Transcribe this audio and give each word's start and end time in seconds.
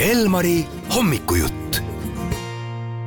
Elmari 0.00 0.60
hommikujutt. 0.96 1.76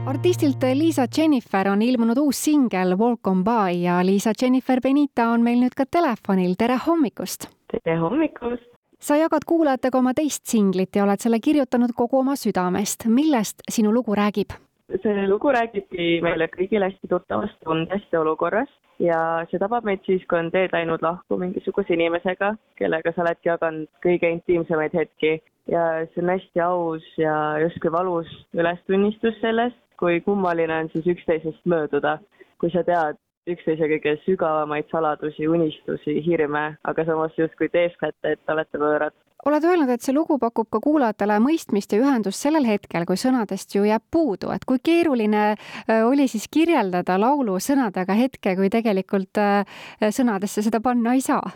artistilt 0.06 0.64
Liisa 0.74 1.06
Jennifer 1.18 1.68
on 1.70 1.82
ilmunud 1.82 2.18
uus 2.18 2.44
singel 2.46 2.96
Walk 2.98 3.28
on 3.28 3.44
by 3.44 3.84
ja 3.84 4.06
Liisa 4.06 4.32
Jennifer 4.42 4.82
Benita 4.82 5.28
on 5.30 5.44
meil 5.46 5.62
nüüd 5.62 5.76
ka 5.78 5.86
telefonil, 5.86 6.56
tere 6.58 6.80
hommikust! 6.88 7.46
tere 7.72 7.98
hommikust! 8.02 8.66
sa 9.00 9.20
jagad 9.22 9.46
kuulajatega 9.46 9.98
oma 9.98 10.16
teist 10.18 10.50
singlit 10.50 10.96
ja 10.96 11.04
oled 11.04 11.22
selle 11.22 11.40
kirjutanud 11.40 11.94
kogu 11.96 12.24
oma 12.24 12.34
südamest. 12.36 13.06
millest 13.06 13.62
sinu 13.70 13.94
lugu 13.94 14.16
räägib? 14.18 14.58
see 14.90 15.28
lugu 15.28 15.54
räägibki 15.54 16.18
meile 16.26 16.50
kõigile 16.58 16.90
hästi 16.90 17.08
tuttavast 17.08 17.62
tundest 17.66 18.10
ja 18.12 18.22
olukorrast 18.22 18.74
ja 19.00 19.46
see 19.52 19.62
tabab 19.62 19.86
meid 19.86 20.02
siis, 20.10 20.26
kui 20.26 20.42
on 20.42 20.50
teed 20.52 20.74
läinud 20.74 21.06
lahku 21.06 21.38
mingisuguse 21.38 21.94
inimesega, 21.94 22.56
kellega 22.82 23.14
sa 23.14 23.22
oledki 23.22 23.54
jaganud 23.54 23.88
kõige 24.02 24.34
intiimsemaid 24.40 24.98
hetki 24.98 25.38
ja 25.72 25.86
see 26.14 26.24
on 26.24 26.34
hästi 26.34 26.62
aus 26.66 27.06
ja 27.18 27.34
justkui 27.64 27.92
valus 27.92 28.30
ülestunnistus 28.54 29.38
sellest, 29.42 29.80
kui 30.00 30.22
kummaline 30.26 30.84
on 30.84 30.92
siis 30.94 31.08
üksteisest 31.16 31.66
mööduda, 31.70 32.18
kui 32.62 32.72
sa 32.74 32.84
tead 32.88 33.20
üksteise 33.50 33.88
kõige 33.90 34.16
sügavamaid 34.26 34.90
saladusi, 34.92 35.48
unistusi, 35.50 36.20
hirme, 36.26 36.76
aga 36.88 37.06
samas 37.08 37.36
justkui 37.38 37.70
teesklete, 37.74 38.36
et 38.36 38.54
olete 38.54 38.82
võõrad. 38.82 39.16
oled 39.48 39.64
öelnud, 39.64 39.90
et 39.90 40.04
see 40.04 40.14
lugu 40.14 40.38
pakub 40.40 40.68
ka 40.70 40.82
kuulajatele 40.84 41.40
mõistmist 41.40 41.94
ja 41.94 42.02
ühendust 42.02 42.44
sellel 42.44 42.68
hetkel, 42.68 43.06
kui 43.08 43.18
sõnadest 43.18 43.76
ju 43.76 43.86
jääb 43.88 44.04
puudu, 44.12 44.52
et 44.52 44.66
kui 44.68 44.82
keeruline 44.84 45.46
äh, 45.56 46.04
oli 46.06 46.28
siis 46.28 46.50
kirjeldada 46.52 47.18
laulu 47.20 47.56
sõnadega 47.64 48.18
hetke, 48.20 48.56
kui 48.60 48.70
tegelikult 48.70 49.40
äh, 49.40 49.64
sõnadesse 50.04 50.66
seda 50.66 50.84
panna 50.84 51.16
ei 51.16 51.24
saa? 51.26 51.56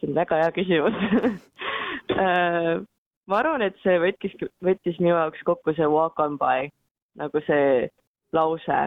see 0.00 0.10
on 0.10 0.18
väga 0.18 0.42
hea 0.42 0.50
küsimus 0.52 0.98
äh, 2.18 2.82
ma 3.30 3.40
arvan, 3.40 3.62
et 3.64 3.76
see 3.82 3.98
võttis, 4.02 4.34
võttis 4.64 4.98
minu 5.00 5.14
jaoks 5.14 5.42
kokku 5.48 5.74
see 5.76 5.88
walk 5.90 6.18
on 6.22 6.38
by 6.40 6.68
nagu 7.20 7.42
see 7.46 7.88
lause, 8.34 8.80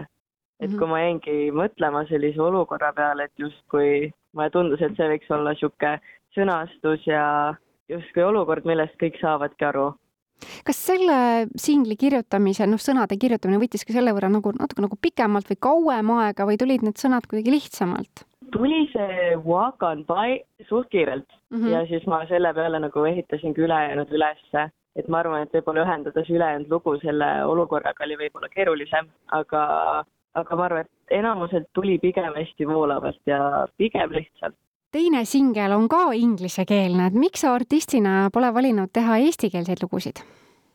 et 0.59 0.73
kui 0.73 0.89
ma 0.89 1.03
jäingi 1.03 1.37
mõtlema 1.55 2.03
sellise 2.09 2.41
olukorra 2.43 2.91
peale, 2.95 3.27
et 3.27 3.43
justkui 3.43 4.09
mulle 4.35 4.49
tundus, 4.53 4.83
et 4.83 4.97
see 4.97 5.09
võiks 5.13 5.31
olla 5.33 5.53
niisugune 5.55 5.93
sõnastus 6.35 7.07
ja 7.07 7.23
justkui 7.89 8.25
olukord, 8.25 8.67
millest 8.67 8.97
kõik 9.01 9.17
saavadki 9.21 9.69
aru. 9.69 9.89
kas 10.67 10.79
selle 10.89 11.47
singli 11.57 11.95
kirjutamise, 11.97 12.67
noh, 12.69 12.81
sõnade 12.81 13.17
kirjutamine 13.17 13.61
võttis 13.63 13.85
ka 13.87 13.95
selle 13.95 14.13
võrra 14.13 14.29
nagu 14.29 14.53
natuke 14.59 14.83
nagu 14.83 14.99
pikemalt 15.01 15.49
või 15.49 15.61
kauem 15.69 16.11
aega 16.19 16.45
või 16.45 16.59
tulid 16.61 16.83
need 16.85 16.99
sõnad 17.01 17.25
kuidagi 17.29 17.55
lihtsamalt? 17.55 18.27
Tuli 18.57 18.81
see 18.93 19.37
walk 19.45 19.83
on 19.83 20.03
by 20.09 20.39
suht 20.69 20.89
kiirelt 20.89 21.29
mm 21.49 21.57
-hmm. 21.57 21.71
ja 21.71 21.85
siis 21.87 22.05
ma 22.07 22.25
selle 22.25 22.53
peale 22.53 22.79
nagu 22.79 23.05
ehitasingi 23.05 23.61
ülejäänud 23.61 24.11
ülesse. 24.11 24.69
et 24.95 25.07
ma 25.07 25.19
arvan, 25.19 25.41
et 25.41 25.53
võib-olla 25.53 25.83
ühendades 25.85 26.29
ülejäänud 26.29 26.71
lugu 26.71 26.97
selle 26.99 27.25
olukorraga 27.45 28.03
oli 28.03 28.15
võib-olla 28.17 28.47
keerulisem, 28.49 29.05
aga, 29.31 29.63
aga 30.33 30.55
ma 30.55 30.63
arvan, 30.65 30.81
et 30.81 31.19
enamuselt 31.19 31.67
tuli 31.73 31.99
pigem 31.99 32.33
hästi 32.33 32.67
voolavalt 32.67 33.21
ja 33.25 33.67
pigem 33.77 34.11
lihtsalt 34.11 34.55
teine 34.91 35.25
singel 35.25 35.71
on 35.75 35.87
ka 35.91 36.11
inglisekeelne, 36.15 37.07
et 37.07 37.13
miks 37.13 37.41
sa 37.41 37.53
artistina 37.53 38.29
pole 38.33 38.49
valinud 38.53 38.89
teha 38.93 39.17
eestikeelseid 39.27 39.83
lugusid? 39.83 40.23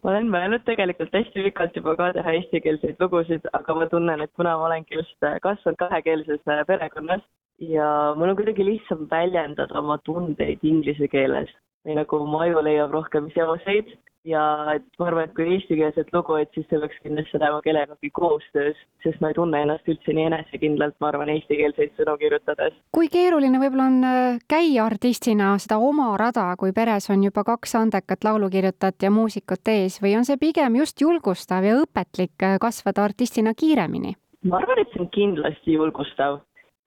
ma 0.03 0.11
olen 0.11 0.31
mõelnud 0.31 0.65
tegelikult 0.67 1.15
hästi 1.15 1.45
pikalt 1.45 1.77
juba 1.79 1.95
ka 1.99 2.13
teha 2.17 2.33
eestikeelseid 2.39 3.03
lugusid, 3.03 3.45
aga 3.59 3.75
ma 3.75 3.87
tunnen, 3.87 4.21
et 4.25 4.33
kuna 4.39 4.57
ma 4.59 4.67
olengi 4.67 4.99
just 4.99 5.29
kasvanud 5.43 5.79
kahekeelses 5.79 6.43
perekonnas, 6.67 7.23
ja 7.59 8.15
mul 8.17 8.33
on 8.33 8.37
kuidagi 8.37 8.65
lihtsam 8.65 9.07
väljendada 9.11 9.79
oma 9.79 9.99
tundeid 10.05 10.63
inglise 10.63 11.09
keeles 11.09 11.51
või 11.87 11.99
nagu 11.99 12.25
mu 12.27 12.41
aju 12.45 12.63
leiab 12.65 12.95
rohkem 12.95 13.29
seoseid 13.35 13.93
ja 14.25 14.43
et 14.77 14.85
ma 15.01 15.09
arvan, 15.09 15.27
et 15.27 15.35
kui 15.35 15.49
eestikeelset 15.57 16.13
lugu, 16.15 16.37
et 16.39 16.51
siis 16.55 16.67
see 16.71 16.79
peaks 16.81 16.99
kindlasti 17.03 17.39
olema 17.39 17.59
kellegagi 17.65 18.11
koostöös, 18.15 18.79
sest 19.03 19.21
ma 19.23 19.33
ei 19.33 19.37
tunne 19.39 19.63
ennast 19.65 19.89
üldse 19.91 20.15
nii 20.15 20.29
enesekindlalt, 20.31 20.95
ma 21.03 21.11
arvan, 21.11 21.33
eestikeelseid 21.35 21.97
sõnu 21.99 22.15
kirjutades. 22.21 22.77
kui 22.95 23.11
keeruline 23.13 23.59
võib-olla 23.63 23.89
on 23.91 23.99
äh, 24.07 24.39
käia 24.51 24.87
artistina 24.87 25.53
seda 25.63 25.81
oma 25.83 26.13
rada, 26.21 26.47
kui 26.59 26.75
peres 26.77 27.11
on 27.11 27.27
juba 27.27 27.45
kaks 27.49 27.75
andekat 27.81 28.25
laulukirjutajat 28.29 29.09
ja 29.09 29.11
muusikut 29.11 29.75
ees 29.75 29.99
või 30.03 30.17
on 30.21 30.29
see 30.29 30.39
pigem 30.39 30.79
just 30.79 31.03
julgustav 31.03 31.67
ja 31.67 31.81
õpetlik 31.83 32.47
äh, 32.47 32.59
kasvada 32.63 33.05
artistina 33.09 33.57
kiiremini? 33.59 34.17
ma 34.47 34.59
arvan, 34.59 34.83
et 34.83 34.95
see 34.95 35.03
on 35.03 35.11
kindlasti 35.15 35.79
julgustav 35.79 36.41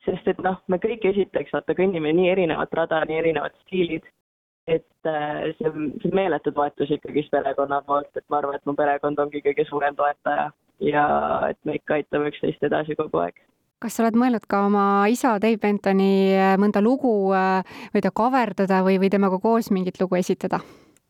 sest 0.05 0.27
et 0.31 0.43
noh, 0.45 0.59
me 0.71 0.79
kõik 0.81 1.05
esiteks 1.11 1.53
vaata 1.55 1.75
kõnnime 1.77 2.13
nii 2.16 2.29
erinevat 2.33 2.77
rada, 2.77 3.01
nii 3.09 3.17
erinevad 3.21 3.55
stiilid, 3.63 4.05
et 4.67 5.09
äh, 5.09 5.41
see 5.57 5.69
on, 5.69 5.89
see 6.01 6.11
on 6.11 6.16
meeletu 6.21 6.53
toetus 6.53 6.93
ikkagist 6.95 7.33
perekonna 7.33 7.81
poolt, 7.85 8.11
et 8.16 8.25
ma 8.29 8.39
arvan, 8.41 8.57
et 8.57 8.69
mu 8.69 8.75
perekond 8.77 9.19
ongi 9.21 9.41
kõige 9.45 9.67
suurem 9.69 9.97
toetaja 9.97 10.47
ja 10.83 11.03
et 11.49 11.59
me 11.66 11.77
ikka 11.79 11.99
aitame 11.99 12.31
üksteist 12.31 12.63
edasi 12.66 12.97
kogu 12.99 13.21
aeg 13.23 13.38
kas 13.83 13.97
sa 13.97 14.05
oled 14.05 14.17
mõelnud 14.17 14.45
ka 14.49 14.63
oma 14.66 14.85
isa 15.11 15.35
Dave 15.43 15.59
Bentoni 15.61 16.33
äh, 16.33 16.55
mõnda 16.61 16.81
lugu 16.81 17.11
äh, 17.35 17.61
või 17.93 18.01
ta 18.01 18.11
kaverdada 18.16 18.81
või, 18.87 18.97
või 19.01 19.11
temaga 19.13 19.39
koos 19.43 19.69
mingit 19.75 20.01
lugu 20.01 20.17
esitada? 20.19 20.61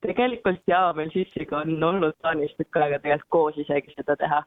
tegelikult 0.06 0.62
jaa, 0.70 0.92
meil 0.94 1.10
Sissiga 1.14 1.64
on 1.64 1.82
olnud 1.84 2.14
plaanis 2.22 2.52
tükk 2.60 2.78
aega 2.78 3.00
tegelikult 3.00 3.32
koos 3.32 3.58
isegi 3.64 3.96
seda 3.96 4.18
teha. 4.20 4.44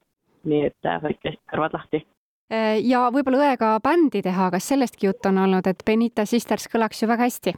nii 0.49 0.69
et 0.69 0.89
võtke 1.03 1.33
kõrvad 1.51 1.75
lahti 1.75 2.05
ja 2.49 3.03
võib-olla 3.13 3.43
õega 3.45 3.75
bändi 3.85 4.23
teha, 4.25 4.51
kas 4.51 4.69
sellestki 4.71 5.07
juttu 5.07 5.29
on 5.29 5.43
olnud, 5.45 5.67
et 5.69 5.83
Benita 5.85 6.25
Sisters 6.25 6.69
kõlaks 6.73 7.03
ju 7.03 7.09
väga 7.11 7.29
hästi 7.29 7.53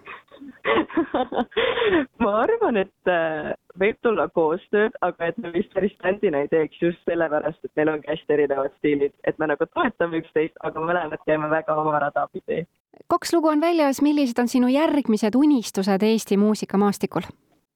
ma 2.22 2.32
arvan, 2.42 2.78
et 2.80 3.10
äh, 3.10 3.50
võib 3.80 3.98
tulla 4.04 4.26
koostööd, 4.34 4.96
aga 5.04 5.30
et 5.30 5.38
me 5.42 5.52
vist 5.54 5.72
päris 5.74 5.94
bändina 6.02 6.42
ei 6.44 6.50
teeks 6.52 6.80
just 6.82 7.02
sellepärast, 7.08 7.60
et 7.64 7.72
meil 7.78 7.92
ongi 7.94 8.10
hästi 8.10 8.36
erinevad 8.36 8.74
stiilid, 8.78 9.14
et 9.28 9.38
me 9.40 9.50
nagu 9.50 9.68
toetame 9.70 10.22
üksteist, 10.22 10.56
aga 10.66 10.84
mõlemad 10.84 11.22
käime 11.26 11.50
väga 11.52 11.76
oma 11.80 12.00
rada 12.06 12.26
pidi. 12.32 12.64
kaks 13.10 13.34
lugu 13.34 13.52
on 13.52 13.60
väljas, 13.60 14.02
millised 14.02 14.38
on 14.42 14.48
sinu 14.48 14.72
järgmised 14.72 15.36
unistused 15.36 16.02
Eesti 16.10 16.40
muusikamaastikul? 16.40 17.28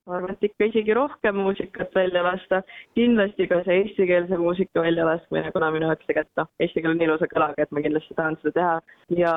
Ma 0.06 0.19
arvan, 0.19 0.37
et 0.37 0.48
ikka 0.50 0.69
isegi 0.69 0.94
rohkem 0.97 1.37
muusikat 1.41 1.94
välja 1.97 2.22
lasta. 2.25 2.62
kindlasti 2.94 3.47
ka 3.48 3.62
see 3.65 3.78
eestikeelse 3.82 4.38
muusika 4.38 4.82
väljalaskmine, 4.84 5.53
kuna 5.53 5.70
minu 5.75 5.88
jaoks 5.88 6.06
tegelikult 6.09 6.42
noh, 6.42 6.50
eesti 6.60 6.82
keel 6.82 6.92
on 6.92 7.06
ilusa 7.06 7.28
kõlaga, 7.31 7.65
et 7.65 7.72
ma 7.72 7.84
kindlasti 7.84 8.16
tahan 8.19 8.37
seda 8.43 8.54
teha. 8.59 8.75
Ja 9.22 9.34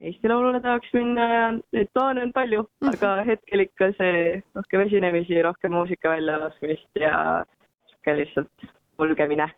Eesti 0.00 0.28
Laulule 0.28 0.62
tahaks 0.64 0.92
minna 0.96 1.24
ja 1.28 1.48
neid 1.76 1.90
plaane 1.92 2.22
on 2.24 2.30
palju, 2.32 2.62
aga 2.88 3.18
hetkel 3.26 3.66
ikka 3.66 3.90
see 3.98 4.38
rohkem 4.56 4.86
esinemisi, 4.86 5.42
rohkem 5.44 5.74
muusika 5.76 6.14
väljalaskmist 6.14 7.02
ja 7.02 7.18
sihuke 7.90 8.14
lihtsalt 8.22 8.70
kulgemine. 8.96 9.50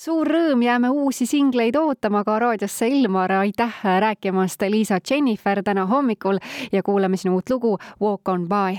Suur 0.00 0.30
rõõm, 0.30 0.62
jääme 0.62 0.92
uusi 0.94 1.26
singleid 1.26 1.76
ootama 1.76 2.22
ka 2.24 2.38
raadiosse 2.38 2.86
Ilmar, 2.88 3.34
aitäh 3.42 3.82
rääkimast, 4.06 4.62
Liisa 4.70 5.02
Jennifer 5.10 5.64
täna 5.66 5.88
hommikul 5.90 6.38
ja 6.72 6.86
kuulame 6.86 7.18
sinu 7.18 7.34
uut 7.42 7.50
lugu 7.50 7.76
Walk 8.00 8.28
on 8.28 8.46
by 8.48 8.78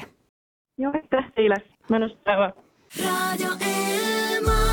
Yo 0.81 0.91
estas 0.95 1.31
siglas, 1.35 1.61
menos 1.89 2.11
estaba. 2.11 2.55
Radio 2.95 3.51
Emma. 3.59 4.70